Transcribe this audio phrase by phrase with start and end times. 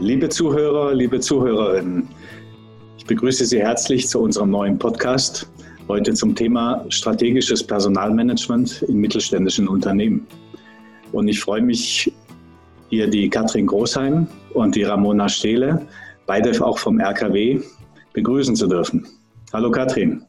[0.00, 2.08] Liebe Zuhörer, liebe Zuhörerinnen,
[2.98, 5.50] ich begrüße Sie herzlich zu unserem neuen Podcast,
[5.88, 10.24] heute zum Thema strategisches Personalmanagement in mittelständischen Unternehmen.
[11.10, 12.12] Und ich freue mich,
[12.90, 15.84] hier die Katrin Großheim und die Ramona Stehle,
[16.26, 17.60] beide auch vom RKW,
[18.12, 19.04] begrüßen zu dürfen.
[19.52, 20.22] Hallo Katrin.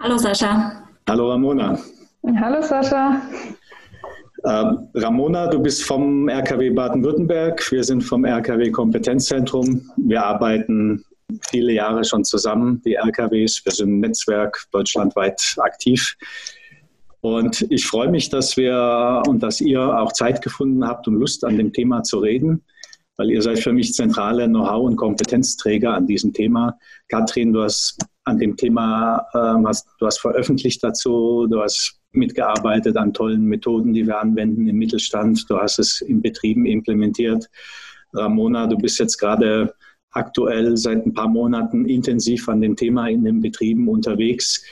[0.00, 0.82] Hallo Sascha.
[1.08, 1.78] Hallo Ramona.
[2.40, 3.22] Hallo Sascha.
[4.44, 7.70] Äh, Ramona, du bist vom RKW Baden-Württemberg.
[7.72, 9.90] Wir sind vom RKW Kompetenzzentrum.
[9.96, 11.04] Wir arbeiten
[11.50, 13.64] viele Jahre schon zusammen, die RKWs.
[13.64, 16.16] Wir sind im Netzwerk deutschlandweit aktiv.
[17.20, 21.44] Und ich freue mich, dass wir und dass ihr auch Zeit gefunden habt und Lust
[21.44, 22.64] an dem Thema zu reden,
[23.16, 26.78] weil ihr seid für mich zentrale Know-how und Kompetenzträger an diesem Thema.
[27.08, 32.96] Katrin, du hast an dem Thema, äh, hast, du hast veröffentlicht dazu, du hast mitgearbeitet
[32.96, 35.48] an tollen Methoden, die wir anwenden im Mittelstand.
[35.48, 37.48] Du hast es in Betrieben implementiert.
[38.14, 39.74] Ramona, du bist jetzt gerade
[40.10, 44.64] aktuell seit ein paar Monaten intensiv an dem Thema in den Betrieben unterwegs.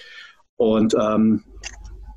[0.57, 1.45] Und ähm,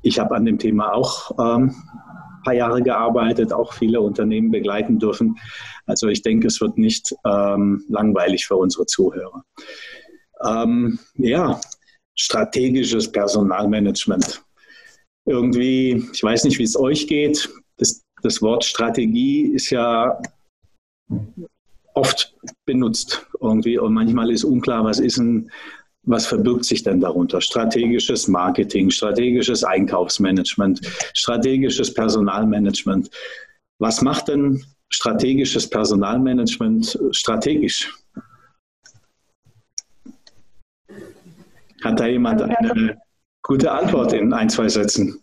[0.02, 4.98] ich habe an dem Thema auch ähm, ein paar Jahre gearbeitet, auch viele Unternehmen begleiten
[4.98, 5.36] dürfen.
[5.86, 9.44] Also ich denke, es wird nicht ähm, langweilig für unsere Zuhörer.
[10.42, 11.60] Ähm, ja,
[12.14, 14.42] strategisches Personalmanagement
[15.26, 20.20] irgendwie, ich weiß nicht, wie es euch geht, das, das Wort Strategie ist ja
[21.94, 22.34] oft
[22.66, 25.50] benutzt irgendwie und manchmal ist unklar, was ist ein,
[26.02, 27.40] was verbirgt sich denn darunter?
[27.40, 30.80] Strategisches Marketing, strategisches Einkaufsmanagement,
[31.14, 33.10] strategisches Personalmanagement.
[33.78, 37.92] Was macht denn strategisches Personalmanagement strategisch?
[41.82, 43.00] Hat da jemand eine
[43.42, 45.20] gute Antwort in ein, zwei Sätzen.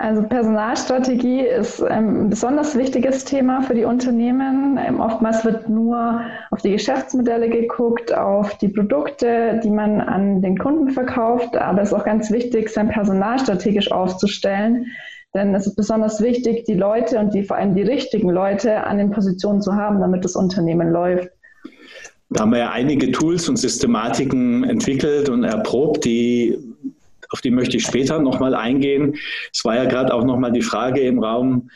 [0.00, 4.78] Also Personalstrategie ist ein besonders wichtiges Thema für die Unternehmen.
[4.78, 6.20] Ähm, oftmals wird nur
[6.52, 11.56] auf die Geschäftsmodelle geguckt, auf die Produkte, die man an den Kunden verkauft.
[11.56, 14.86] Aber es ist auch ganz wichtig, sein Personal strategisch aufzustellen.
[15.34, 18.98] Denn es ist besonders wichtig, die Leute und die vor allem die richtigen Leute an
[18.98, 21.28] den Positionen zu haben, damit das Unternehmen läuft.
[22.30, 26.58] Da haben wir ja einige Tools und Systematiken entwickelt und erprobt, die,
[27.30, 29.16] auf die möchte ich später nochmal eingehen.
[29.52, 31.70] Es war ja gerade auch nochmal die Frage im Raum,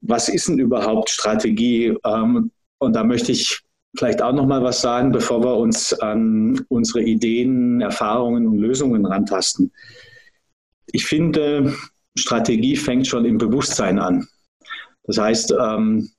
[0.00, 1.96] was ist denn überhaupt Strategie?
[2.04, 3.60] Ähm, und da möchte ich
[3.96, 9.72] vielleicht auch nochmal was sagen, bevor wir uns an unsere Ideen, Erfahrungen und Lösungen rantasten.
[10.92, 11.74] Ich finde,
[12.16, 14.28] Strategie fängt schon im Bewusstsein an.
[15.04, 16.10] Das heißt, ähm,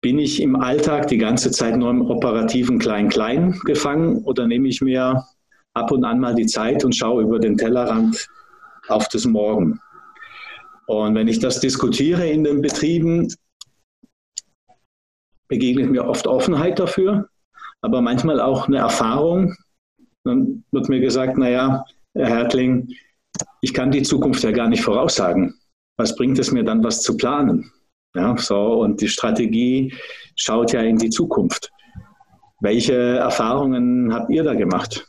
[0.00, 4.80] bin ich im Alltag die ganze Zeit nur im operativen Klein-Klein gefangen oder nehme ich
[4.80, 5.24] mir
[5.74, 8.28] ab und an mal die Zeit und schaue über den Tellerrand
[8.88, 9.80] auf das Morgen?
[10.86, 13.28] Und wenn ich das diskutiere in den Betrieben,
[15.48, 17.28] begegnet mir oft Offenheit dafür,
[17.80, 19.54] aber manchmal auch eine Erfahrung.
[20.24, 21.84] Dann wird mir gesagt, naja,
[22.14, 22.88] Herr Hertling,
[23.60, 25.54] ich kann die Zukunft ja gar nicht voraussagen.
[25.96, 27.72] Was bringt es mir dann, was zu planen?
[28.14, 29.94] Ja, so, und die Strategie
[30.34, 31.70] schaut ja in die Zukunft.
[32.60, 35.06] Welche Erfahrungen habt ihr da gemacht?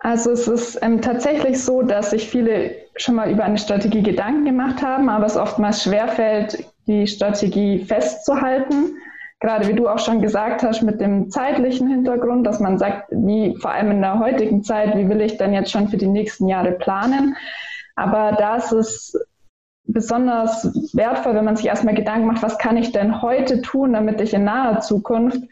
[0.00, 4.44] Also es ist ähm, tatsächlich so, dass sich viele schon mal über eine Strategie Gedanken
[4.44, 8.96] gemacht haben, aber es oftmals schwerfällt, die Strategie festzuhalten.
[9.40, 13.56] Gerade wie du auch schon gesagt hast, mit dem zeitlichen Hintergrund, dass man sagt, wie
[13.60, 16.46] vor allem in der heutigen Zeit, wie will ich denn jetzt schon für die nächsten
[16.48, 17.36] Jahre planen?
[17.96, 19.18] Aber da ist es
[19.86, 24.20] besonders wertvoll, wenn man sich erstmal Gedanken macht, was kann ich denn heute tun, damit
[24.20, 25.42] ich in naher Zukunft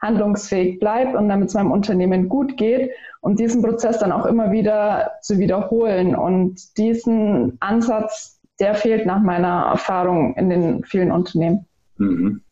[0.00, 2.90] handlungsfähig bleibe und damit es meinem Unternehmen gut geht
[3.20, 6.16] und diesen Prozess dann auch immer wieder zu wiederholen.
[6.16, 11.66] Und diesen Ansatz, der fehlt nach meiner Erfahrung in den vielen Unternehmen.
[11.98, 12.42] Mhm.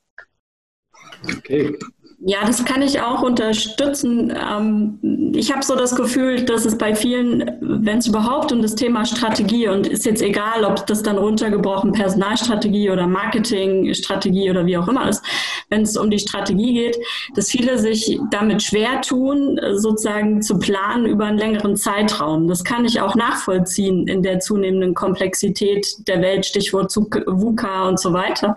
[1.37, 1.77] Okay.
[2.23, 4.31] Ja, das kann ich auch unterstützen.
[4.31, 8.75] Ähm, ich habe so das Gefühl, dass es bei vielen, wenn es überhaupt um das
[8.75, 14.77] Thema Strategie und ist jetzt egal, ob das dann runtergebrochen Personalstrategie oder Marketingstrategie oder wie
[14.77, 15.25] auch immer ist,
[15.71, 16.99] wenn es um die Strategie geht,
[17.37, 22.49] dass viele sich damit schwer tun, sozusagen zu planen über einen längeren Zeitraum.
[22.49, 28.13] Das kann ich auch nachvollziehen in der zunehmenden Komplexität der Welt, Stichwort VUCA und so
[28.13, 28.57] weiter.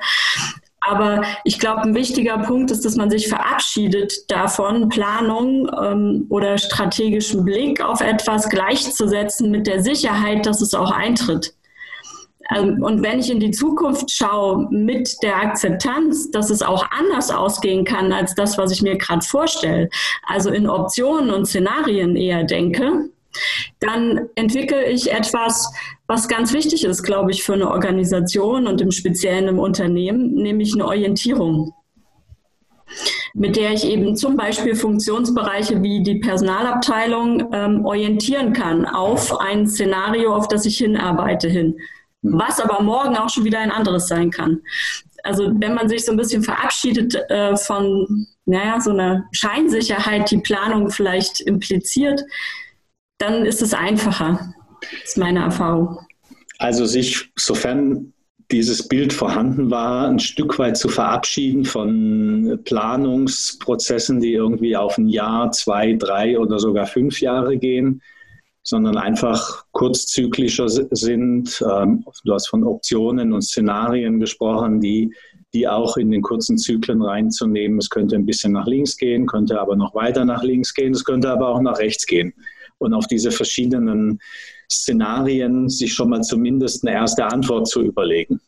[0.85, 6.57] Aber ich glaube, ein wichtiger Punkt ist, dass man sich verabschiedet davon, Planung ähm, oder
[6.57, 11.53] strategischen Blick auf etwas gleichzusetzen mit der Sicherheit, dass es auch eintritt.
[12.53, 17.31] Ähm, und wenn ich in die Zukunft schaue mit der Akzeptanz, dass es auch anders
[17.31, 19.89] ausgehen kann als das, was ich mir gerade vorstelle,
[20.23, 23.09] also in Optionen und Szenarien eher denke,
[23.79, 25.71] dann entwickle ich etwas,
[26.07, 30.73] was ganz wichtig ist, glaube ich, für eine Organisation und im Speziellen im Unternehmen, nämlich
[30.73, 31.73] eine Orientierung
[33.33, 39.67] mit der ich eben zum Beispiel Funktionsbereiche wie die Personalabteilung ähm, orientieren kann auf ein
[39.67, 41.75] Szenario, auf das ich hinarbeite hin,
[42.21, 44.61] was aber morgen auch schon wieder ein anderes sein kann.
[45.23, 50.39] Also wenn man sich so ein bisschen verabschiedet äh, von naja, so einer Scheinsicherheit, die
[50.39, 52.21] Planung vielleicht impliziert,
[53.17, 54.53] dann ist es einfacher.
[55.03, 55.99] Ist meine Erfahrung.
[56.57, 58.13] Also sich, sofern
[58.51, 65.07] dieses Bild vorhanden war, ein Stück weit zu verabschieden von Planungsprozessen, die irgendwie auf ein
[65.07, 68.01] Jahr, zwei, drei oder sogar fünf Jahre gehen,
[68.61, 71.63] sondern einfach kurzzyklischer sind.
[71.69, 75.13] Ähm, du hast von Optionen und Szenarien gesprochen, die,
[75.53, 77.79] die auch in den kurzen Zyklen reinzunehmen.
[77.79, 81.03] Es könnte ein bisschen nach links gehen, könnte aber noch weiter nach links gehen, es
[81.03, 82.33] könnte aber auch nach rechts gehen
[82.77, 84.19] und auf diese verschiedenen
[84.69, 88.39] Szenarien sich schon mal zumindest eine erste Antwort zu überlegen.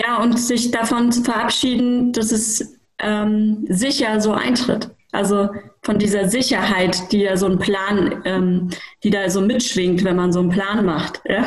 [0.00, 4.90] Ja, und sich davon zu verabschieden, dass es ähm, sicher so eintritt.
[5.12, 5.50] Also
[5.82, 8.70] von dieser Sicherheit, die ja so ein Plan, ähm,
[9.04, 11.22] die da so mitschwingt, wenn man so einen Plan macht.
[11.28, 11.46] Ja?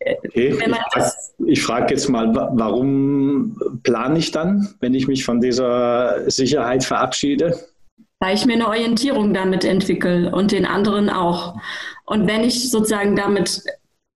[0.00, 0.58] Okay.
[1.46, 6.84] Ich frage frag jetzt mal, warum plane ich dann, wenn ich mich von dieser Sicherheit
[6.84, 7.58] verabschiede?
[8.22, 11.56] Weil ich mir eine Orientierung damit entwickle und den anderen auch.
[12.04, 13.64] Und wenn ich sozusagen damit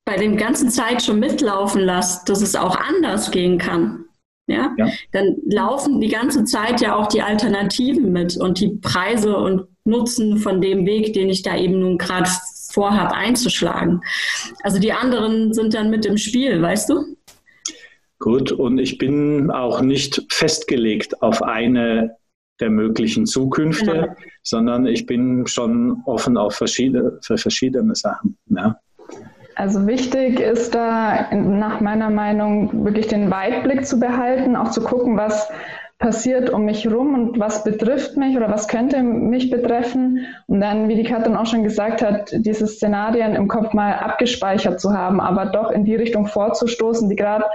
[0.05, 4.05] bei dem ganzen Zeit schon mitlaufen lasse, dass es auch anders gehen kann,
[4.47, 9.37] ja, ja, dann laufen die ganze Zeit ja auch die Alternativen mit und die Preise
[9.37, 12.31] und Nutzen von dem Weg, den ich da eben nun gerade
[12.71, 14.03] vorhabe einzuschlagen.
[14.63, 17.17] Also die anderen sind dann mit im Spiel, weißt du?
[18.21, 22.17] Gut, und ich bin auch nicht festgelegt auf eine
[22.61, 24.15] der möglichen Zukünfte, genau.
[24.43, 28.37] sondern ich bin schon offen auf verschiedene, für verschiedene Sachen.
[28.49, 28.79] Ja.
[29.57, 35.17] Also wichtig ist da nach meiner Meinung wirklich den Weitblick zu behalten, auch zu gucken,
[35.17, 35.49] was
[35.99, 40.27] passiert um mich herum und was betrifft mich oder was könnte mich betreffen.
[40.47, 44.79] Und dann, wie die Katrin auch schon gesagt hat, diese Szenarien im Kopf mal abgespeichert
[44.79, 47.47] zu haben, aber doch in die Richtung vorzustoßen, die gerade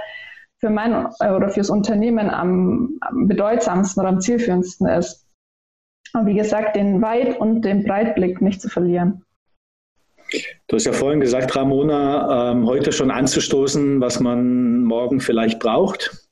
[0.62, 5.26] für mein oder fürs Unternehmen am, am bedeutsamsten oder am zielführendsten ist.
[6.14, 9.24] Und wie gesagt, den Weit- und den Breitblick nicht zu verlieren.
[10.68, 16.28] Du hast ja vorhin gesagt, Ramona, ähm, heute schon anzustoßen, was man morgen vielleicht braucht.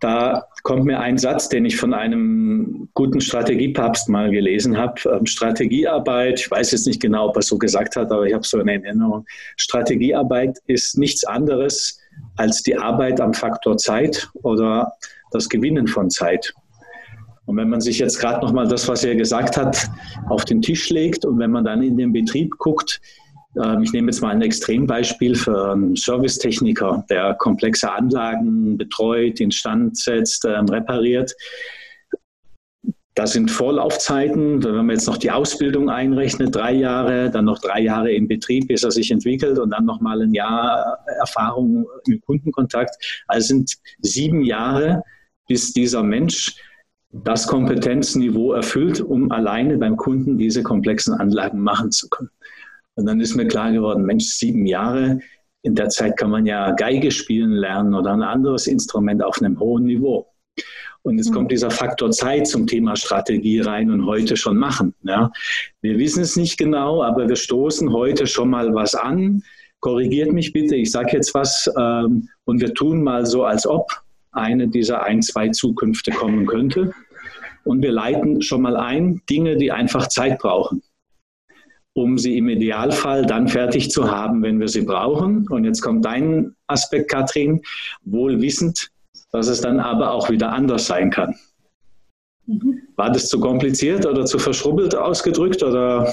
[0.00, 5.00] Da kommt mir ein Satz, den ich von einem guten Strategiepapst mal gelesen habe.
[5.08, 8.44] Ähm, Strategiearbeit, ich weiß jetzt nicht genau, ob er so gesagt hat, aber ich habe
[8.44, 9.24] so eine Erinnerung.
[9.56, 12.00] Strategiearbeit ist nichts anderes
[12.36, 14.92] als die Arbeit am Faktor Zeit oder
[15.32, 16.52] das Gewinnen von Zeit.
[17.46, 19.88] Und wenn man sich jetzt gerade nochmal das, was er gesagt hat,
[20.28, 23.00] auf den Tisch legt und wenn man dann in den Betrieb guckt,
[23.62, 29.96] ähm, ich nehme jetzt mal ein Extrembeispiel für einen Servicetechniker, der komplexe Anlagen betreut, instand
[29.96, 31.34] setzt, ähm, repariert.
[33.18, 34.62] Das sind Vorlaufzeiten.
[34.62, 38.68] Wenn man jetzt noch die Ausbildung einrechnet, drei Jahre, dann noch drei Jahre im Betrieb,
[38.68, 42.94] bis er sich entwickelt und dann noch mal ein Jahr Erfahrung im Kundenkontakt.
[43.26, 45.02] Also sind sieben Jahre,
[45.48, 46.62] bis dieser Mensch
[47.10, 52.30] das Kompetenzniveau erfüllt, um alleine beim Kunden diese komplexen Anlagen machen zu können.
[52.94, 55.18] Und dann ist mir klar geworden, Mensch, sieben Jahre,
[55.62, 59.58] in der Zeit kann man ja Geige spielen lernen oder ein anderes Instrument auf einem
[59.58, 60.28] hohen Niveau.
[61.02, 61.50] Und jetzt kommt mhm.
[61.50, 64.94] dieser Faktor Zeit zum Thema Strategie rein und heute schon machen.
[65.02, 65.30] Ja.
[65.80, 69.42] Wir wissen es nicht genau, aber wir stoßen heute schon mal was an.
[69.80, 74.02] Korrigiert mich bitte, ich sage jetzt was ähm, und wir tun mal so, als ob
[74.32, 76.92] eine dieser ein, zwei Zukünfte kommen könnte.
[77.64, 80.82] Und wir leiten schon mal ein Dinge, die einfach Zeit brauchen,
[81.92, 85.46] um sie im Idealfall dann fertig zu haben, wenn wir sie brauchen.
[85.48, 87.62] Und jetzt kommt dein Aspekt, Katrin,
[88.02, 88.90] wohl wissend,
[89.32, 91.34] dass es dann aber auch wieder anders sein kann.
[92.46, 92.82] Mhm.
[92.96, 96.12] War das zu kompliziert oder zu verschrubbelt ausgedrückt oder?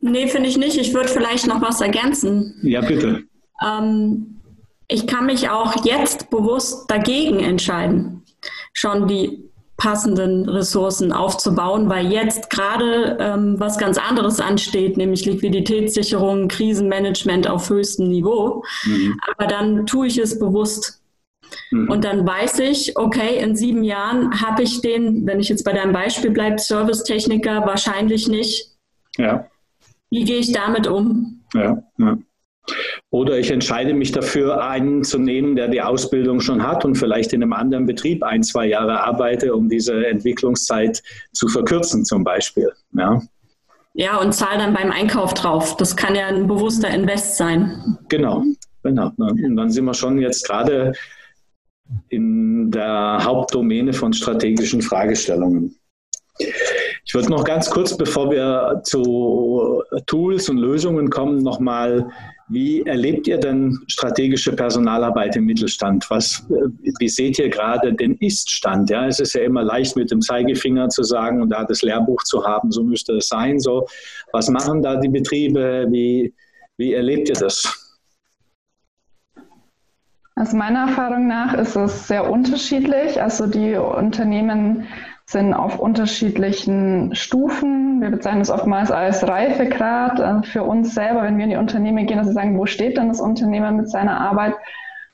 [0.00, 0.78] Nee, finde ich nicht.
[0.78, 2.58] Ich würde vielleicht noch was ergänzen.
[2.62, 3.24] Ja, bitte.
[3.62, 4.40] Ähm,
[4.88, 8.22] ich kann mich auch jetzt bewusst dagegen entscheiden,
[8.72, 16.48] schon die passenden Ressourcen aufzubauen, weil jetzt gerade ähm, was ganz anderes ansteht, nämlich Liquiditätssicherung,
[16.48, 18.62] Krisenmanagement auf höchstem Niveau.
[18.84, 19.18] Mhm.
[19.26, 20.99] Aber dann tue ich es bewusst.
[21.70, 21.90] Mhm.
[21.90, 25.72] Und dann weiß ich, okay, in sieben Jahren habe ich den, wenn ich jetzt bei
[25.72, 28.70] deinem Beispiel bleibe, Servicetechniker wahrscheinlich nicht.
[29.16, 29.46] Ja.
[30.10, 31.42] Wie gehe ich damit um?
[31.54, 32.18] Ja, ja.
[33.10, 37.32] Oder ich entscheide mich dafür, einen zu nehmen, der die Ausbildung schon hat und vielleicht
[37.32, 41.02] in einem anderen Betrieb ein, zwei Jahre arbeite, um diese Entwicklungszeit
[41.32, 42.70] zu verkürzen zum Beispiel.
[42.92, 43.20] Ja,
[43.94, 45.76] ja und zahle dann beim Einkauf drauf.
[45.76, 47.98] Das kann ja ein bewusster Invest sein.
[48.08, 48.44] Genau,
[48.82, 49.10] genau.
[49.16, 50.92] Und dann sind wir schon jetzt gerade
[52.08, 55.76] in der Hauptdomäne von strategischen Fragestellungen.
[57.04, 62.08] Ich würde noch ganz kurz, bevor wir zu Tools und Lösungen kommen, nochmal
[62.48, 66.04] wie erlebt ihr denn strategische Personalarbeit im Mittelstand?
[66.10, 66.44] Was,
[66.98, 68.90] wie seht ihr gerade den Ist-Stand?
[68.90, 72.24] Ja, es ist ja immer leicht mit dem Zeigefinger zu sagen und da das Lehrbuch
[72.24, 73.60] zu haben, so müsste es sein.
[73.60, 73.86] So,
[74.32, 75.86] was machen da die Betriebe?
[75.90, 76.34] Wie,
[76.76, 77.79] wie erlebt ihr das?
[80.40, 83.20] Also meiner Erfahrung nach ist es sehr unterschiedlich.
[83.20, 84.86] Also die Unternehmen
[85.26, 88.00] sind auf unterschiedlichen Stufen.
[88.00, 92.06] Wir bezeichnen es oftmals als Reifegrad äh, für uns selber, wenn wir in die Unternehmen
[92.06, 94.54] gehen, dass wir sagen, wo steht denn das Unternehmen mit seiner Arbeit?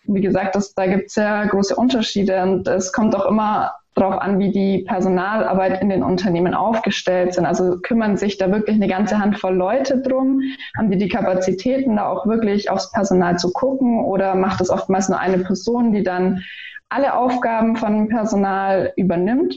[0.07, 3.75] Und wie gesagt, das, da gibt es ja große Unterschiede und es kommt auch immer
[3.97, 7.47] darauf an, wie die Personalarbeit in den Unternehmen aufgestellt sind.
[7.47, 10.43] Also kümmern sich da wirklich eine ganze Handvoll Leute drum?
[10.77, 14.05] Haben die die Kapazitäten, da auch wirklich aufs Personal zu gucken?
[14.05, 16.43] Oder macht es oftmals nur eine Person, die dann
[16.91, 19.57] alle Aufgaben von Personal übernimmt?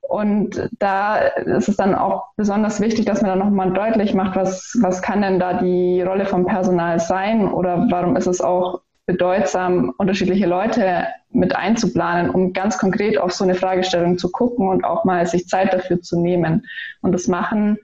[0.00, 4.76] Und da ist es dann auch besonders wichtig, dass man dann nochmal deutlich macht, was,
[4.82, 9.92] was kann denn da die Rolle vom Personal sein oder warum ist es auch bedeutsam,
[9.98, 15.04] unterschiedliche Leute mit einzuplanen, um ganz konkret auf so eine Fragestellung zu gucken und auch
[15.04, 16.64] mal sich Zeit dafür zu nehmen.
[17.00, 17.76] Und das machen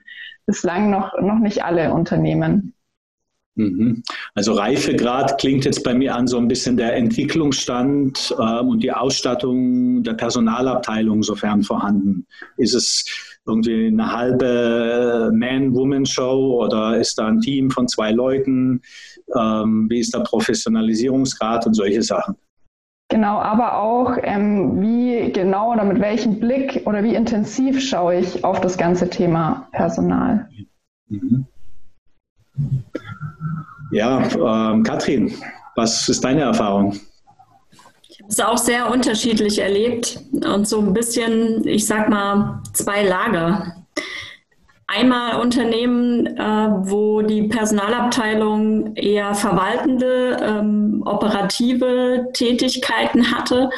[0.45, 2.73] bislang noch, noch nicht alle Unternehmen.
[3.55, 4.03] Mhm.
[4.35, 8.93] Also Reifegrad klingt jetzt bei mir an so ein bisschen der Entwicklungsstand äh, und die
[8.93, 12.25] Ausstattung der Personalabteilung, sofern vorhanden.
[12.55, 18.81] Ist es irgendwie eine halbe Man-Woman-Show oder ist da ein Team von zwei Leuten?
[19.35, 22.35] Ähm, wie ist der Professionalisierungsgrad und solche Sachen?
[23.09, 28.43] Genau, aber auch, ähm, wie genau oder mit welchem Blick oder wie intensiv schaue ich
[28.43, 30.49] auf das ganze Thema Personal.
[31.07, 31.45] Mhm.
[33.91, 34.21] Ja,
[34.73, 35.33] ähm, Katrin,
[35.75, 36.99] was ist deine Erfahrung?
[38.17, 43.03] Ich habe es auch sehr unterschiedlich erlebt und so ein bisschen, ich sag mal, zwei
[43.03, 43.85] Lager.
[44.87, 53.69] Einmal Unternehmen, äh, wo die Personalabteilung eher verwaltende, ähm, operative Tätigkeiten hatte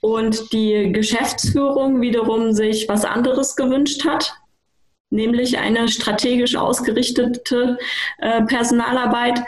[0.00, 4.34] und die Geschäftsführung wiederum sich was anderes gewünscht hat
[5.12, 7.78] nämlich eine strategisch ausgerichtete
[8.18, 9.40] äh, Personalarbeit.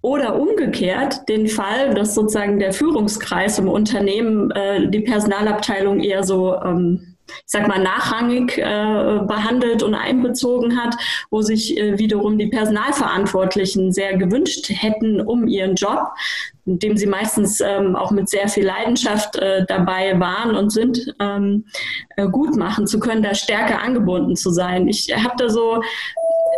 [0.00, 6.54] Oder umgekehrt den Fall, dass sozusagen der Führungskreis im Unternehmen äh, die Personalabteilung eher so
[6.54, 10.94] ähm, ich sag mal, nachrangig äh, behandelt und einbezogen hat,
[11.30, 16.08] wo sich äh, wiederum die Personalverantwortlichen sehr gewünscht hätten um ihren Job,
[16.66, 21.14] in dem sie meistens ähm, auch mit sehr viel Leidenschaft äh, dabei waren und sind,
[21.20, 21.66] ähm,
[22.16, 24.88] äh, gut machen zu können, da stärker angebunden zu sein.
[24.88, 25.82] Ich habe da so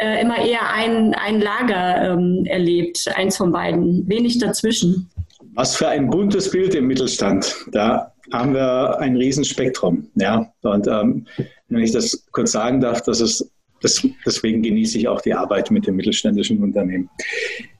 [0.00, 5.10] äh, immer eher ein, ein Lager ähm, erlebt, eins von beiden, wenig dazwischen.
[5.54, 7.54] Was für ein buntes Bild im Mittelstand.
[7.72, 10.08] Da haben wir ein Riesenspektrum.
[10.14, 10.52] Ja?
[10.62, 11.26] Und ähm,
[11.68, 13.50] wenn ich das kurz sagen darf, das ist,
[13.82, 17.10] das, deswegen genieße ich auch die Arbeit mit den mittelständischen Unternehmen.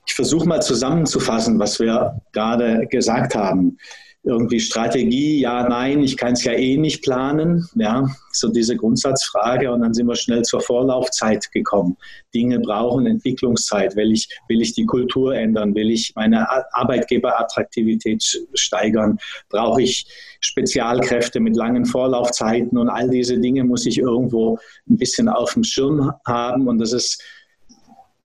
[0.06, 3.78] Ich versuche mal zusammenzufassen, was wir gerade gesagt haben
[4.22, 9.72] irgendwie Strategie, ja, nein, ich kann es ja eh nicht planen, ja, so diese Grundsatzfrage.
[9.72, 11.96] Und dann sind wir schnell zur Vorlaufzeit gekommen.
[12.34, 18.22] Dinge brauchen Entwicklungszeit, will ich, will ich die Kultur ändern, will ich meine Arbeitgeberattraktivität
[18.52, 20.06] steigern, brauche ich
[20.40, 22.76] Spezialkräfte mit langen Vorlaufzeiten?
[22.76, 24.58] Und all diese Dinge muss ich irgendwo
[24.88, 26.68] ein bisschen auf dem Schirm haben.
[26.68, 27.22] Und das ist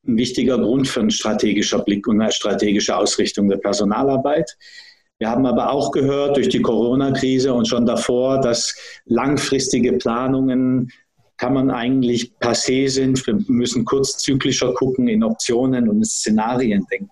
[0.06, 4.58] ein wichtiger Grund für einen strategischen Blick und eine strategische Ausrichtung der Personalarbeit.
[5.19, 10.91] Wir haben aber auch gehört durch die Corona-Krise und schon davor, dass langfristige Planungen
[11.38, 13.25] kann man eigentlich passé sind.
[13.25, 17.10] Wir müssen kurzzyklischer gucken, in Optionen und Szenarien denken.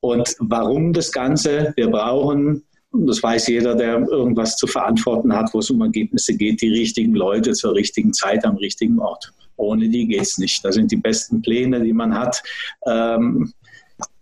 [0.00, 1.72] Und warum das Ganze?
[1.76, 2.62] Wir brauchen
[2.92, 7.14] das weiß jeder, der irgendwas zu verantworten hat, wo es um Ergebnisse geht, die richtigen
[7.14, 9.32] Leute zur richtigen Zeit am richtigen Ort.
[9.56, 10.64] Ohne die geht es nicht.
[10.64, 12.42] Da sind die besten Pläne, die man hat,
[12.86, 13.52] ähm,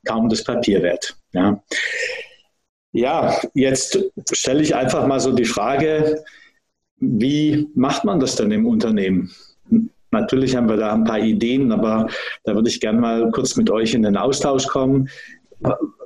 [0.04, 1.16] kaum das Papier wert.
[1.32, 1.62] Ja.
[2.92, 3.98] Ja, jetzt
[4.32, 6.22] stelle ich einfach mal so die Frage,
[7.00, 9.30] wie macht man das denn im Unternehmen?
[10.10, 12.08] Natürlich haben wir da ein paar Ideen, aber
[12.44, 15.08] da würde ich gerne mal kurz mit euch in den Austausch kommen.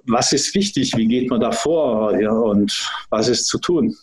[0.07, 0.97] Was ist wichtig?
[0.97, 2.19] Wie geht man da vor?
[2.19, 3.97] Ja, und was ist zu tun?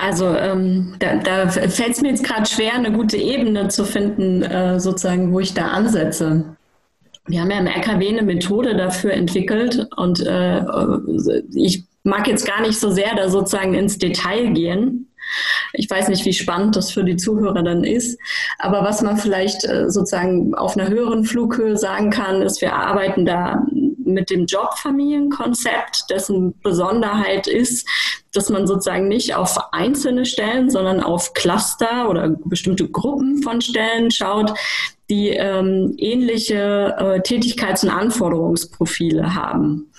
[0.00, 4.42] Also ähm, da, da fällt es mir jetzt gerade schwer, eine gute Ebene zu finden,
[4.42, 6.56] äh, sozusagen, wo ich da ansetze.
[7.26, 10.62] Wir haben ja im RKW eine Methode dafür entwickelt und äh,
[11.54, 15.08] ich mag jetzt gar nicht so sehr da sozusagen ins Detail gehen.
[15.72, 18.18] Ich weiß nicht, wie spannend das für die Zuhörer dann ist.
[18.58, 23.24] Aber was man vielleicht äh, sozusagen auf einer höheren Flughöhe sagen kann, ist, wir arbeiten
[23.24, 23.66] da
[24.04, 27.88] mit dem Jobfamilienkonzept, dessen Besonderheit ist,
[28.32, 34.10] dass man sozusagen nicht auf einzelne Stellen, sondern auf Cluster oder bestimmte Gruppen von Stellen
[34.10, 34.52] schaut,
[35.10, 39.90] die ähm, ähnliche äh, Tätigkeits- und Anforderungsprofile haben.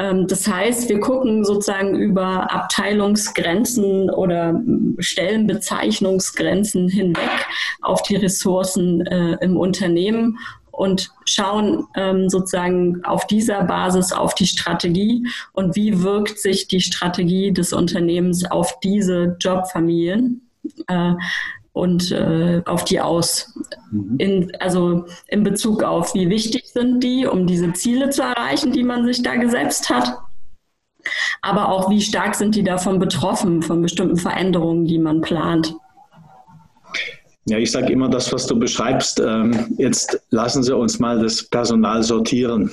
[0.00, 4.60] Ähm, das heißt, wir gucken sozusagen über Abteilungsgrenzen oder
[4.98, 7.46] Stellenbezeichnungsgrenzen hinweg
[7.80, 10.38] auf die Ressourcen äh, im Unternehmen
[10.80, 16.80] und schauen ähm, sozusagen auf dieser Basis auf die Strategie und wie wirkt sich die
[16.80, 20.48] Strategie des Unternehmens auf diese Jobfamilien.
[20.86, 21.12] Äh,
[21.72, 23.54] und äh, auf die aus.
[23.92, 24.16] Mhm.
[24.18, 28.82] In, also in Bezug auf, wie wichtig sind die, um diese Ziele zu erreichen, die
[28.82, 30.18] man sich da gesetzt hat.
[31.42, 35.76] Aber auch, wie stark sind die davon betroffen, von bestimmten Veränderungen, die man plant.
[37.50, 39.18] Ja, ich sage immer das, was du beschreibst.
[39.18, 42.70] Ähm, jetzt lassen Sie uns mal das Personal sortieren.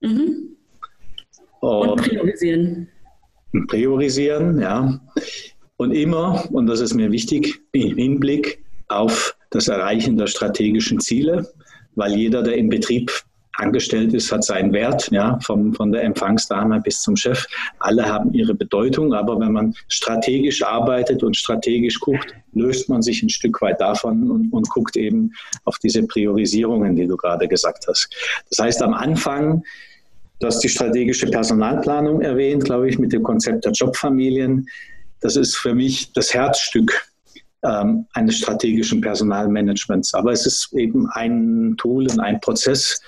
[0.00, 0.56] Mhm.
[1.60, 2.88] Und, und priorisieren.
[3.68, 5.00] Priorisieren, ja.
[5.76, 11.48] Und immer, und das ist mir wichtig, im Hinblick auf das Erreichen der strategischen Ziele,
[11.94, 13.12] weil jeder, der im Betrieb
[13.56, 17.46] angestellt ist, hat seinen Wert, ja, vom, von der Empfangsdame bis zum Chef.
[17.78, 23.22] Alle haben ihre Bedeutung, aber wenn man strategisch arbeitet und strategisch guckt, löst man sich
[23.22, 25.32] ein Stück weit davon und, und guckt eben
[25.64, 28.08] auf diese Priorisierungen, die du gerade gesagt hast.
[28.50, 29.62] Das heißt, am Anfang
[30.38, 34.68] Du hast die strategische Personalplanung erwähnt, glaube ich, mit dem Konzept der Jobfamilien.
[35.20, 37.08] Das ist für mich das Herzstück
[37.62, 40.12] ähm, eines strategischen Personalmanagements.
[40.12, 43.00] Aber es ist eben ein Tool und ein Prozess,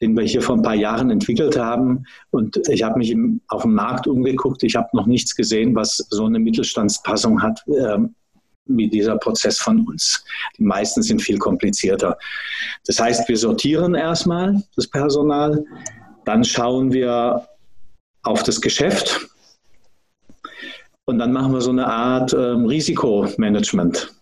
[0.00, 2.04] den wir hier vor ein paar Jahren entwickelt haben.
[2.30, 3.14] Und ich habe mich
[3.48, 4.62] auf dem Markt umgeguckt.
[4.62, 8.14] Ich habe noch nichts gesehen, was so eine Mittelstandspassung hat ähm,
[8.66, 10.24] wie dieser Prozess von uns.
[10.58, 12.16] Die meisten sind viel komplizierter.
[12.86, 15.64] Das heißt, wir sortieren erstmal das Personal,
[16.24, 17.46] dann schauen wir
[18.22, 19.28] auf das Geschäft
[21.06, 24.14] und dann machen wir so eine Art ähm, Risikomanagement.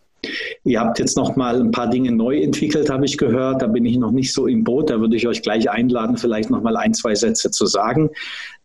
[0.68, 3.62] Ihr habt jetzt noch mal ein paar Dinge neu entwickelt, habe ich gehört.
[3.62, 4.90] Da bin ich noch nicht so im Boot.
[4.90, 8.11] Da würde ich euch gleich einladen, vielleicht noch mal ein, zwei Sätze zu sagen.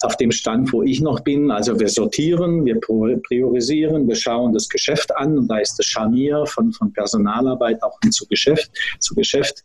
[0.01, 4.67] Auf dem Stand, wo ich noch bin, also wir sortieren, wir priorisieren, wir schauen das
[4.67, 9.63] Geschäft an und da ist das Scharnier von, von Personalarbeit auch zu Geschäft, zu Geschäft.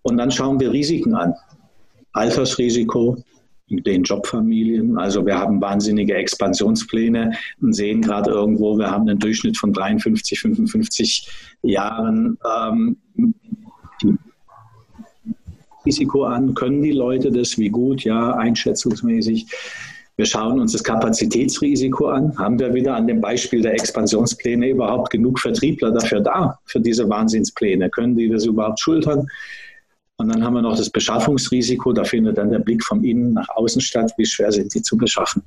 [0.00, 1.34] Und dann schauen wir Risiken an.
[2.14, 3.22] Altersrisiko,
[3.70, 4.98] den Jobfamilien.
[4.98, 10.40] Also wir haben wahnsinnige Expansionspläne und sehen gerade irgendwo, wir haben einen Durchschnitt von 53,
[10.40, 11.28] 55
[11.62, 12.38] Jahren.
[12.44, 12.96] Ähm,
[15.86, 19.46] Risiko an, können die Leute das, wie gut, ja, einschätzungsmäßig.
[20.16, 22.36] Wir schauen uns das Kapazitätsrisiko an.
[22.36, 27.08] Haben wir wieder an dem Beispiel der Expansionspläne überhaupt genug Vertriebler dafür da, für diese
[27.08, 27.88] Wahnsinnspläne?
[27.88, 29.28] Können die das überhaupt schultern?
[30.18, 31.92] Und dann haben wir noch das Beschaffungsrisiko.
[31.92, 34.12] Da findet dann der Blick von innen nach außen statt.
[34.16, 35.42] Wie schwer sind die zu beschaffen?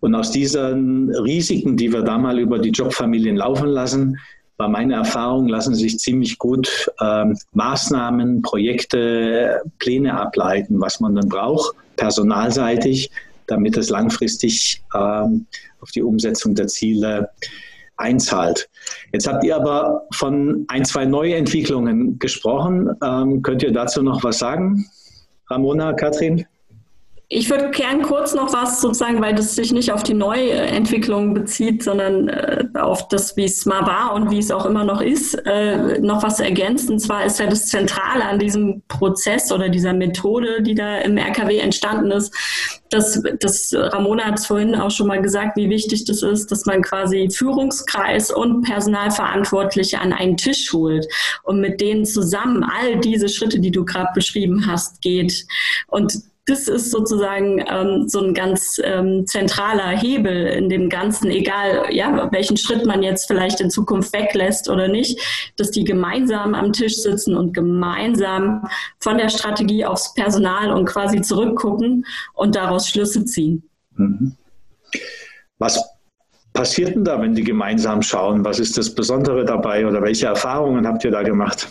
[0.00, 4.18] Und aus diesen Risiken, die wir da mal über die Jobfamilien laufen lassen,
[4.56, 11.28] war meine Erfahrung, lassen sich ziemlich gut ähm, Maßnahmen, Projekte, Pläne ableiten, was man dann
[11.28, 13.10] braucht, personalseitig,
[13.46, 15.46] damit es langfristig ähm,
[15.80, 17.30] auf die Umsetzung der Ziele
[17.98, 18.68] einzahlt.
[19.12, 22.90] Jetzt habt ihr aber von ein, zwei Neuentwicklungen gesprochen.
[23.04, 24.86] Ähm, könnt ihr dazu noch was sagen?
[25.50, 26.46] Ramona, Katrin?
[27.30, 31.82] Ich würde gern kurz noch was sozusagen, weil das sich nicht auf die Neuentwicklung bezieht,
[31.82, 35.34] sondern äh, auf das, wie es mal war und wie es auch immer noch ist,
[35.44, 36.92] äh, noch was ergänzen.
[36.92, 41.18] Und zwar ist ja das Zentrale an diesem Prozess oder dieser Methode, die da im
[41.18, 42.34] RKW entstanden ist,
[42.88, 46.64] dass das Ramona hat es vorhin auch schon mal gesagt, wie wichtig das ist, dass
[46.64, 51.06] man quasi Führungskreis und Personalverantwortliche an einen Tisch holt
[51.42, 55.46] und mit denen zusammen all diese Schritte, die du gerade beschrieben hast, geht.
[55.88, 61.86] Und das ist sozusagen ähm, so ein ganz ähm, zentraler Hebel in dem Ganzen, egal
[61.90, 65.20] ja, welchen Schritt man jetzt vielleicht in Zukunft weglässt oder nicht,
[65.56, 68.66] dass die gemeinsam am Tisch sitzen und gemeinsam
[68.98, 73.62] von der Strategie aufs Personal und quasi zurückgucken und daraus Schlüsse ziehen.
[73.96, 74.34] Mhm.
[75.58, 75.84] Was
[76.54, 78.42] passiert denn da, wenn die gemeinsam schauen?
[78.44, 81.68] Was ist das Besondere dabei oder welche Erfahrungen habt ihr da gemacht?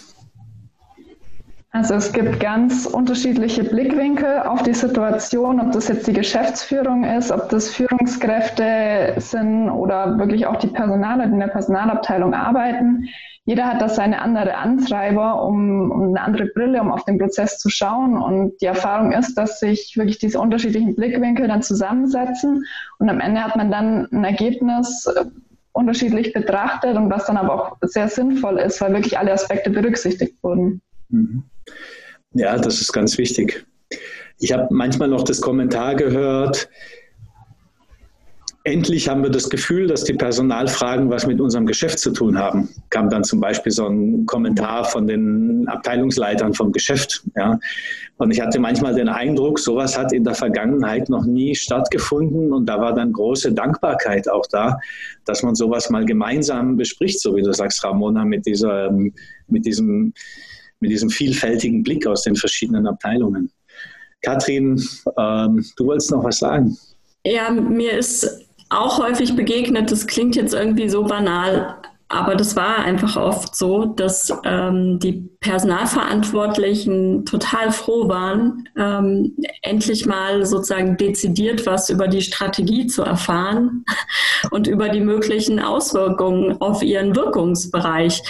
[1.72, 7.30] Also es gibt ganz unterschiedliche Blickwinkel auf die Situation, ob das jetzt die Geschäftsführung ist,
[7.30, 13.10] ob das Führungskräfte sind oder wirklich auch die Personaler, die in der Personalabteilung arbeiten.
[13.44, 17.60] Jeder hat da seine andere Antreiber, um, um eine andere Brille, um auf den Prozess
[17.60, 18.18] zu schauen.
[18.18, 22.66] Und die Erfahrung ist, dass sich wirklich diese unterschiedlichen Blickwinkel dann zusammensetzen
[23.00, 25.26] und am Ende hat man dann ein Ergebnis äh,
[25.74, 30.42] unterschiedlich betrachtet und was dann aber auch sehr sinnvoll ist, weil wirklich alle Aspekte berücksichtigt
[30.42, 30.82] wurden.
[31.10, 31.44] Mhm.
[32.34, 33.66] Ja, das ist ganz wichtig.
[34.40, 36.70] Ich habe manchmal noch das Kommentar gehört,
[38.68, 42.70] endlich haben wir das Gefühl, dass die Personalfragen was mit unserem Geschäft zu tun haben.
[42.90, 47.24] Kam dann zum Beispiel so ein Kommentar von den Abteilungsleitern vom Geschäft.
[47.38, 47.58] Ja.
[48.18, 52.52] Und ich hatte manchmal den Eindruck, sowas hat in der Vergangenheit noch nie stattgefunden.
[52.52, 54.78] Und da war dann große Dankbarkeit auch da,
[55.24, 58.92] dass man sowas mal gemeinsam bespricht, so wie du sagst, Ramona, mit, dieser,
[59.48, 60.14] mit diesem
[60.80, 63.52] mit diesem vielfältigen Blick aus den verschiedenen Abteilungen.
[64.22, 64.82] Katrin,
[65.18, 66.78] ähm, du wolltest noch was sagen?
[67.26, 71.78] Ja, mir ist auch häufig begegnet, das klingt jetzt irgendwie so banal,
[72.10, 80.06] aber das war einfach oft so, dass ähm, die Personalverantwortlichen total froh waren, ähm, endlich
[80.06, 83.84] mal sozusagen dezidiert was über die Strategie zu erfahren
[84.52, 88.22] und über die möglichen Auswirkungen auf ihren Wirkungsbereich.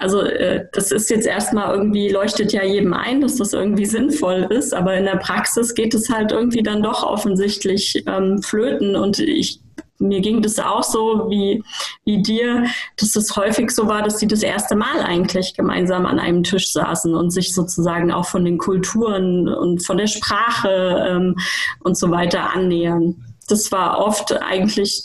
[0.00, 4.46] Also äh, das ist jetzt erstmal irgendwie, leuchtet ja jedem ein, dass das irgendwie sinnvoll
[4.50, 9.18] ist, aber in der Praxis geht es halt irgendwie dann doch offensichtlich ähm, flöten und
[9.18, 9.60] ich
[10.00, 11.62] mir ging das auch so wie,
[12.04, 12.64] wie dir,
[12.96, 16.72] dass es häufig so war, dass sie das erste Mal eigentlich gemeinsam an einem Tisch
[16.72, 21.36] saßen und sich sozusagen auch von den Kulturen und von der Sprache ähm,
[21.80, 23.26] und so weiter annähern.
[23.46, 25.02] Das war oft eigentlich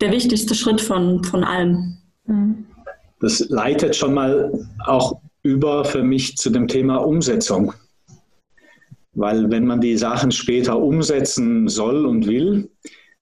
[0.00, 1.98] der wichtigste Schritt von, von allem.
[3.22, 4.52] Das leitet schon mal
[4.84, 7.72] auch über für mich zu dem Thema Umsetzung.
[9.14, 12.68] Weil wenn man die Sachen später umsetzen soll und will,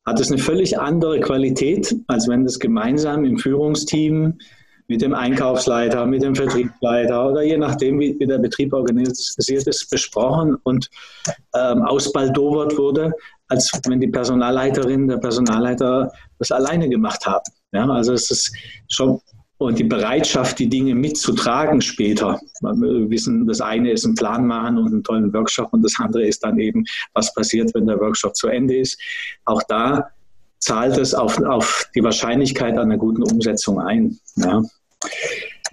[0.07, 4.39] hat es eine völlig andere Qualität, als wenn das gemeinsam im Führungsteam
[4.89, 10.57] mit dem Einkaufsleiter, mit dem Vertriebsleiter oder je nachdem, wie, der Betrieb organisiert ist, besprochen
[10.65, 10.89] und
[11.55, 13.13] ähm, ausbaldowert wurde,
[13.49, 17.45] als wenn die Personalleiterin, der Personalleiter das alleine gemacht haben.
[17.73, 18.53] Ja, also es ist
[18.89, 19.21] schon
[19.61, 22.41] und die Bereitschaft, die Dinge mitzutragen später.
[22.63, 26.27] Wir wissen, das eine ist ein Plan machen und einen tollen Workshop und das andere
[26.27, 28.99] ist dann eben, was passiert, wenn der Workshop zu Ende ist.
[29.45, 30.09] Auch da
[30.61, 34.19] zahlt es auf, auf die Wahrscheinlichkeit einer guten Umsetzung ein.
[34.37, 34.63] Ja.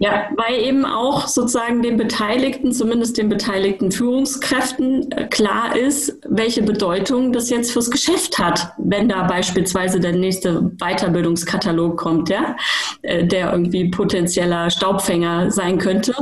[0.00, 6.62] Ja, weil eben auch sozusagen den Beteiligten, zumindest den beteiligten Führungskräften, äh, klar ist, welche
[6.62, 12.56] Bedeutung das jetzt fürs Geschäft hat, wenn da beispielsweise der nächste Weiterbildungskatalog kommt, ja,
[13.02, 16.14] äh, der irgendwie potenzieller Staubfänger sein könnte.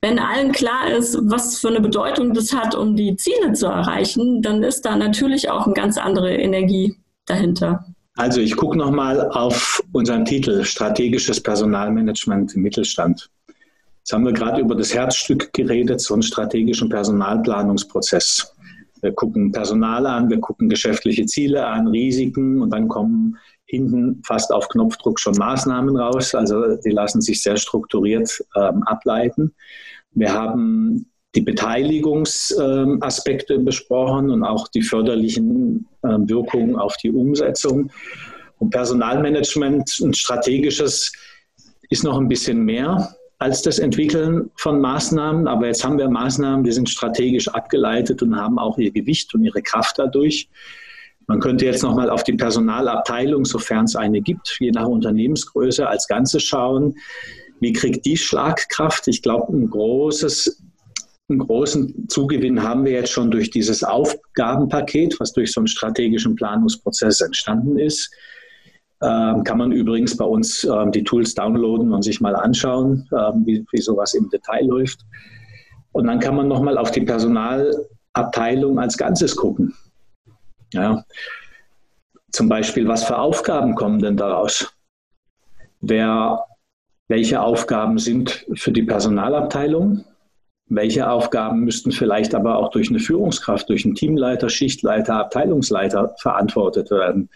[0.00, 4.42] Wenn allen klar ist, was für eine Bedeutung das hat, um die Ziele zu erreichen,
[4.42, 7.84] dann ist da natürlich auch eine ganz andere Energie dahinter.
[8.14, 13.30] Also ich gucke nochmal auf unseren Titel Strategisches Personalmanagement im Mittelstand.
[13.98, 18.54] Jetzt haben wir gerade über das Herzstück geredet, so einen strategischen Personalplanungsprozess.
[19.00, 24.52] Wir gucken Personal an, wir gucken geschäftliche Ziele an, Risiken und dann kommen hinten fast
[24.52, 26.34] auf Knopfdruck schon Maßnahmen raus.
[26.34, 29.54] Also die lassen sich sehr strukturiert ähm, ableiten.
[30.10, 37.90] Wir haben die Beteiligungsaspekte besprochen und auch die förderlichen ähm, Wirkungen auf die Umsetzung.
[38.58, 41.10] Und Personalmanagement, ein strategisches,
[41.88, 45.48] ist noch ein bisschen mehr als das Entwickeln von Maßnahmen.
[45.48, 49.44] Aber jetzt haben wir Maßnahmen, die sind strategisch abgeleitet und haben auch ihr Gewicht und
[49.44, 50.48] ihre Kraft dadurch.
[51.26, 56.06] Man könnte jetzt nochmal auf die Personalabteilung, sofern es eine gibt, je nach Unternehmensgröße als
[56.06, 56.94] Ganze schauen.
[57.60, 59.08] Wie kriegt die Schlagkraft?
[59.08, 60.62] Ich glaube, ein großes
[61.32, 66.36] einen großen Zugewinn haben wir jetzt schon durch dieses Aufgabenpaket, was durch so einen strategischen
[66.36, 68.10] Planungsprozess entstanden ist.
[69.02, 73.42] Ähm, kann man übrigens bei uns ähm, die Tools downloaden und sich mal anschauen, ähm,
[73.44, 75.00] wie, wie sowas im Detail läuft.
[75.90, 79.74] Und dann kann man nochmal auf die Personalabteilung als Ganzes gucken.
[80.72, 81.04] Ja.
[82.30, 84.72] Zum Beispiel, was für Aufgaben kommen denn daraus?
[85.80, 86.44] Wer,
[87.08, 90.04] welche Aufgaben sind für die Personalabteilung?
[90.74, 96.90] Welche Aufgaben müssten vielleicht aber auch durch eine Führungskraft, durch einen Teamleiter, Schichtleiter, Abteilungsleiter verantwortet
[96.90, 97.28] werden?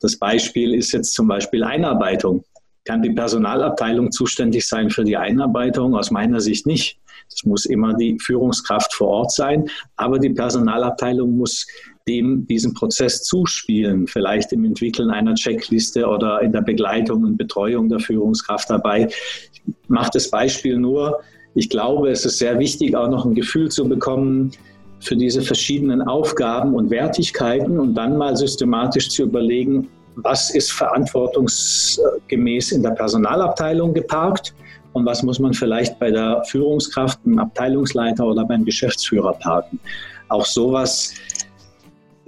[0.00, 2.44] Das Beispiel ist jetzt zum Beispiel Einarbeitung.
[2.84, 5.94] Kann die Personalabteilung zuständig sein für die Einarbeitung?
[5.94, 6.98] Aus meiner Sicht nicht.
[7.32, 11.66] Es muss immer die Führungskraft vor Ort sein, aber die Personalabteilung muss
[12.08, 17.88] dem diesen Prozess zuspielen, vielleicht im Entwickeln einer Checkliste oder in der Begleitung und Betreuung
[17.88, 19.08] der Führungskraft dabei.
[19.52, 21.20] Ich mache das Beispiel nur.
[21.54, 24.52] Ich glaube, es ist sehr wichtig, auch noch ein Gefühl zu bekommen,
[25.00, 32.72] für diese verschiedenen Aufgaben und Wertigkeiten und dann mal systematisch zu überlegen, was ist verantwortungsgemäß
[32.72, 34.54] in der Personalabteilung geparkt
[34.92, 39.80] und was muss man vielleicht bei der Führungskraft, dem Abteilungsleiter oder beim Geschäftsführer parken.
[40.28, 41.14] Auch sowas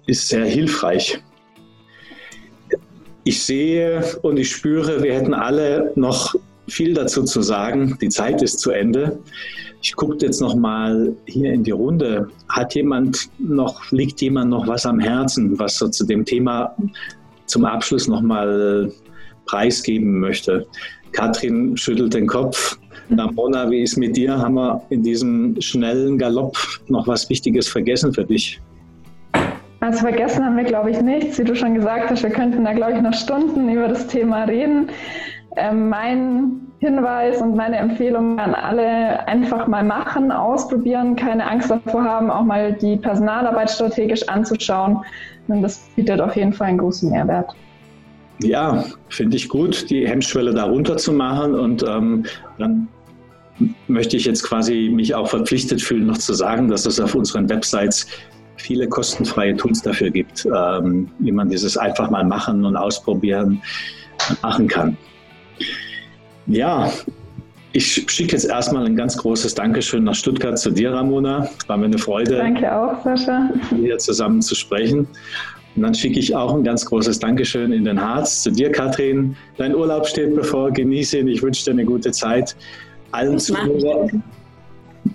[0.06, 1.18] ist sehr hilfreich.
[3.22, 6.34] Ich sehe und ich spüre, wir hätten alle noch
[6.68, 7.96] viel dazu zu sagen.
[8.00, 9.18] Die Zeit ist zu Ende.
[9.82, 12.28] Ich gucke jetzt noch mal hier in die Runde.
[12.48, 16.74] Hat jemand noch, liegt jemand noch was am Herzen, was so zu dem Thema
[17.46, 18.90] zum Abschluss noch mal
[19.46, 20.66] preisgeben möchte?
[21.12, 22.78] Katrin schüttelt den Kopf.
[23.10, 24.38] Ramona, wie ist mit dir?
[24.38, 26.56] Haben wir in diesem schnellen Galopp
[26.88, 28.60] noch was Wichtiges vergessen für dich?
[29.80, 31.38] Also vergessen haben wir, glaube ich, nichts.
[31.38, 34.44] Wie du schon gesagt hast, wir könnten da, glaube ich, noch Stunden über das Thema
[34.44, 34.88] reden.
[35.56, 42.04] Ähm, mein Hinweis und meine Empfehlung an alle einfach mal machen, ausprobieren, keine Angst davor
[42.04, 44.98] haben, auch mal die Personalarbeit strategisch anzuschauen.
[45.48, 47.54] Und das bietet auf jeden Fall einen großen Mehrwert.
[48.42, 52.24] Ja, finde ich gut, die Hemmschwelle da runter zu machen und ähm,
[52.58, 52.88] dann
[53.86, 57.48] möchte ich jetzt quasi mich auch verpflichtet fühlen, noch zu sagen, dass es auf unseren
[57.48, 58.08] Websites
[58.56, 63.62] viele kostenfreie Tools dafür gibt, ähm, wie man dieses einfach mal machen und ausprobieren
[64.42, 64.96] machen kann.
[66.46, 66.90] Ja,
[67.72, 71.48] ich schicke jetzt erstmal ein ganz großes Dankeschön nach Stuttgart zu dir, Ramona.
[71.66, 72.36] War mir eine Freude.
[72.36, 73.50] Danke auch, Sascha.
[73.74, 75.08] Hier zusammen zu sprechen.
[75.74, 79.36] Und dann schicke ich auch ein ganz großes Dankeschön in den Harz zu dir, Katrin.
[79.56, 81.26] Dein Urlaub steht bevor, genieße ihn.
[81.26, 82.54] Ich wünsche dir eine gute Zeit.
[83.10, 84.22] Allen Zuhörern,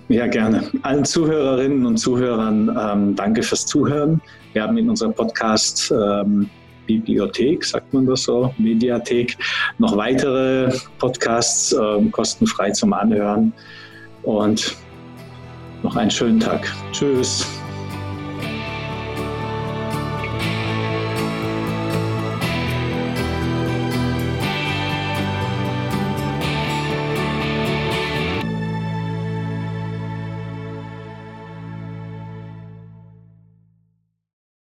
[0.08, 0.64] ja, gerne.
[0.82, 4.20] Allen Zuhörerinnen und Zuhörern ähm, danke fürs Zuhören.
[4.52, 6.50] Wir haben in unserem Podcast ähm,
[6.98, 9.36] Bibliothek, sagt man das so, Mediathek,
[9.78, 13.52] noch weitere Podcasts äh, kostenfrei zum Anhören.
[14.22, 14.76] Und
[15.82, 16.70] noch einen schönen Tag.
[16.92, 17.59] Tschüss.